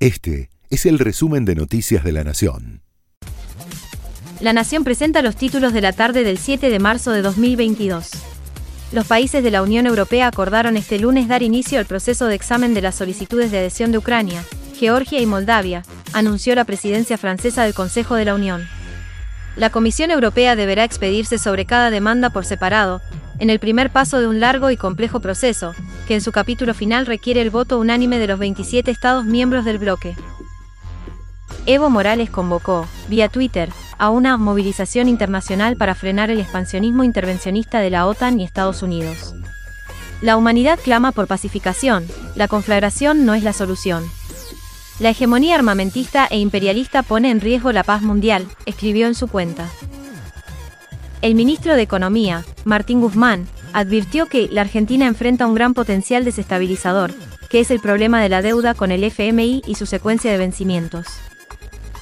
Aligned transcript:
Este 0.00 0.48
es 0.70 0.86
el 0.86 0.98
resumen 0.98 1.44
de 1.44 1.54
Noticias 1.54 2.02
de 2.02 2.12
la 2.12 2.24
Nación. 2.24 2.80
La 4.40 4.54
Nación 4.54 4.82
presenta 4.82 5.20
los 5.20 5.36
títulos 5.36 5.74
de 5.74 5.82
la 5.82 5.92
tarde 5.92 6.24
del 6.24 6.38
7 6.38 6.70
de 6.70 6.78
marzo 6.78 7.10
de 7.10 7.20
2022. 7.20 8.08
Los 8.92 9.06
países 9.06 9.44
de 9.44 9.50
la 9.50 9.60
Unión 9.60 9.86
Europea 9.86 10.28
acordaron 10.28 10.78
este 10.78 10.98
lunes 10.98 11.28
dar 11.28 11.42
inicio 11.42 11.78
al 11.78 11.84
proceso 11.84 12.28
de 12.28 12.34
examen 12.34 12.72
de 12.72 12.80
las 12.80 12.94
solicitudes 12.94 13.50
de 13.50 13.58
adhesión 13.58 13.92
de 13.92 13.98
Ucrania, 13.98 14.42
Georgia 14.74 15.20
y 15.20 15.26
Moldavia, 15.26 15.82
anunció 16.14 16.54
la 16.54 16.64
presidencia 16.64 17.18
francesa 17.18 17.64
del 17.64 17.74
Consejo 17.74 18.14
de 18.14 18.24
la 18.24 18.34
Unión. 18.34 18.66
La 19.54 19.68
Comisión 19.68 20.10
Europea 20.10 20.56
deberá 20.56 20.84
expedirse 20.84 21.36
sobre 21.36 21.66
cada 21.66 21.90
demanda 21.90 22.30
por 22.30 22.46
separado, 22.46 23.02
en 23.38 23.50
el 23.50 23.58
primer 23.58 23.90
paso 23.90 24.18
de 24.18 24.28
un 24.28 24.40
largo 24.40 24.70
y 24.70 24.78
complejo 24.78 25.20
proceso, 25.20 25.74
que 26.10 26.16
en 26.16 26.22
su 26.22 26.32
capítulo 26.32 26.74
final 26.74 27.06
requiere 27.06 27.40
el 27.40 27.50
voto 27.50 27.78
unánime 27.78 28.18
de 28.18 28.26
los 28.26 28.40
27 28.40 28.90
Estados 28.90 29.24
miembros 29.24 29.64
del 29.64 29.78
bloque. 29.78 30.16
Evo 31.66 31.88
Morales 31.88 32.30
convocó, 32.30 32.88
vía 33.08 33.28
Twitter, 33.28 33.70
a 33.96 34.10
una 34.10 34.36
movilización 34.36 35.08
internacional 35.08 35.76
para 35.76 35.94
frenar 35.94 36.28
el 36.32 36.40
expansionismo 36.40 37.04
intervencionista 37.04 37.78
de 37.78 37.90
la 37.90 38.08
OTAN 38.08 38.40
y 38.40 38.42
Estados 38.42 38.82
Unidos. 38.82 39.36
La 40.20 40.36
humanidad 40.36 40.80
clama 40.82 41.12
por 41.12 41.28
pacificación, 41.28 42.08
la 42.34 42.48
conflagración 42.48 43.24
no 43.24 43.34
es 43.34 43.44
la 43.44 43.52
solución. 43.52 44.02
La 44.98 45.10
hegemonía 45.10 45.54
armamentista 45.54 46.26
e 46.28 46.40
imperialista 46.40 47.04
pone 47.04 47.30
en 47.30 47.40
riesgo 47.40 47.70
la 47.70 47.84
paz 47.84 48.02
mundial, 48.02 48.48
escribió 48.66 49.06
en 49.06 49.14
su 49.14 49.28
cuenta. 49.28 49.68
El 51.22 51.36
ministro 51.36 51.76
de 51.76 51.82
Economía, 51.82 52.44
Martín 52.64 53.00
Guzmán, 53.00 53.46
advirtió 53.72 54.26
que 54.26 54.48
la 54.50 54.62
Argentina 54.62 55.06
enfrenta 55.06 55.46
un 55.46 55.54
gran 55.54 55.74
potencial 55.74 56.24
desestabilizador, 56.24 57.12
que 57.48 57.60
es 57.60 57.70
el 57.70 57.80
problema 57.80 58.22
de 58.22 58.28
la 58.28 58.42
deuda 58.42 58.74
con 58.74 58.92
el 58.92 59.04
FMI 59.04 59.62
y 59.66 59.74
su 59.74 59.86
secuencia 59.86 60.30
de 60.30 60.38
vencimientos. 60.38 61.06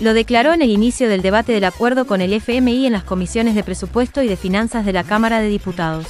Lo 0.00 0.14
declaró 0.14 0.52
en 0.52 0.62
el 0.62 0.70
inicio 0.70 1.08
del 1.08 1.22
debate 1.22 1.52
del 1.52 1.64
acuerdo 1.64 2.06
con 2.06 2.20
el 2.20 2.32
FMI 2.32 2.86
en 2.86 2.92
las 2.92 3.04
comisiones 3.04 3.54
de 3.54 3.62
presupuesto 3.62 4.22
y 4.22 4.28
de 4.28 4.36
finanzas 4.36 4.84
de 4.84 4.92
la 4.92 5.04
Cámara 5.04 5.40
de 5.40 5.48
Diputados. 5.48 6.06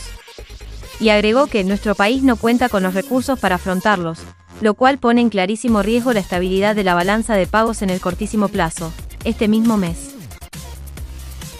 Y 1.00 1.08
agregó 1.08 1.46
que 1.46 1.64
nuestro 1.64 1.94
país 1.94 2.22
no 2.22 2.36
cuenta 2.36 2.68
con 2.68 2.82
los 2.82 2.94
recursos 2.94 3.38
para 3.38 3.56
afrontarlos, 3.56 4.20
lo 4.60 4.74
cual 4.74 4.98
pone 4.98 5.20
en 5.20 5.30
clarísimo 5.30 5.82
riesgo 5.82 6.12
la 6.12 6.20
estabilidad 6.20 6.76
de 6.76 6.84
la 6.84 6.94
balanza 6.94 7.34
de 7.34 7.46
pagos 7.46 7.82
en 7.82 7.90
el 7.90 8.00
cortísimo 8.00 8.48
plazo, 8.48 8.92
este 9.24 9.48
mismo 9.48 9.76
mes. 9.76 10.11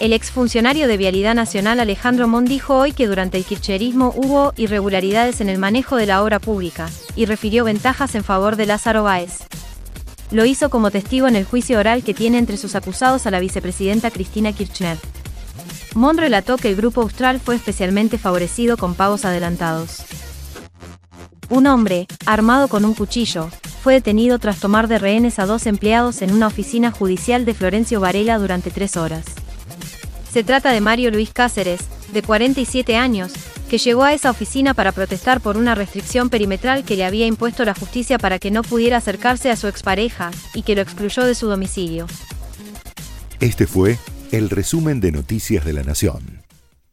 El 0.02 0.12
exfuncionario 0.12 0.88
de 0.88 0.96
Vialidad 0.96 1.36
Nacional 1.36 1.78
Alejandro 1.78 2.26
Mon 2.26 2.44
dijo 2.44 2.76
hoy 2.76 2.90
que 2.90 3.06
durante 3.06 3.38
el 3.38 3.44
kirchnerismo 3.44 4.12
hubo 4.16 4.52
irregularidades 4.56 5.40
en 5.40 5.48
el 5.48 5.58
manejo 5.58 5.94
de 5.94 6.06
la 6.06 6.24
obra 6.24 6.40
pública, 6.40 6.90
y 7.14 7.26
refirió 7.26 7.62
ventajas 7.62 8.16
en 8.16 8.24
favor 8.24 8.56
de 8.56 8.66
Lázaro 8.66 9.04
Báez, 9.04 9.44
lo 10.32 10.44
hizo 10.44 10.70
como 10.70 10.90
testigo 10.90 11.28
en 11.28 11.36
el 11.36 11.44
juicio 11.44 11.78
oral 11.78 12.02
que 12.02 12.14
tiene 12.14 12.38
entre 12.38 12.56
sus 12.56 12.74
acusados 12.74 13.28
a 13.28 13.30
la 13.30 13.38
vicepresidenta 13.38 14.10
Cristina 14.10 14.52
Kirchner. 14.52 14.98
Mon 15.94 16.18
relató 16.18 16.56
que 16.56 16.70
el 16.70 16.74
grupo 16.74 17.02
Austral 17.02 17.38
fue 17.38 17.54
especialmente 17.54 18.18
favorecido 18.18 18.76
con 18.76 18.96
pagos 18.96 19.24
adelantados. 19.24 20.02
Un 21.48 21.68
hombre, 21.68 22.08
armado 22.26 22.66
con 22.66 22.84
un 22.84 22.94
cuchillo, 22.94 23.50
fue 23.84 23.94
detenido 23.94 24.40
tras 24.40 24.58
tomar 24.58 24.88
de 24.88 24.98
rehenes 24.98 25.38
a 25.38 25.46
dos 25.46 25.64
empleados 25.66 26.22
en 26.22 26.32
una 26.32 26.48
oficina 26.48 26.90
judicial 26.90 27.44
de 27.44 27.54
Florencio 27.54 28.00
Varela 28.00 28.38
durante 28.38 28.72
tres 28.72 28.96
horas. 28.96 29.41
Se 30.32 30.42
trata 30.42 30.72
de 30.72 30.80
Mario 30.80 31.10
Luis 31.10 31.30
Cáceres, 31.30 31.82
de 32.10 32.22
47 32.22 32.96
años, 32.96 33.32
que 33.68 33.76
llegó 33.76 34.04
a 34.04 34.14
esa 34.14 34.30
oficina 34.30 34.72
para 34.72 34.92
protestar 34.92 35.42
por 35.42 35.58
una 35.58 35.74
restricción 35.74 36.30
perimetral 36.30 36.84
que 36.84 36.96
le 36.96 37.04
había 37.04 37.26
impuesto 37.26 37.66
la 37.66 37.74
justicia 37.74 38.16
para 38.18 38.38
que 38.38 38.50
no 38.50 38.62
pudiera 38.62 38.96
acercarse 38.96 39.50
a 39.50 39.56
su 39.56 39.68
expareja, 39.68 40.30
y 40.54 40.62
que 40.62 40.74
lo 40.74 40.80
excluyó 40.80 41.26
de 41.26 41.34
su 41.34 41.48
domicilio. 41.48 42.06
Este 43.40 43.66
fue 43.66 43.98
el 44.30 44.48
resumen 44.48 45.00
de 45.00 45.12
Noticias 45.12 45.66
de 45.66 45.74
la 45.74 45.82
Nación. 45.82 46.41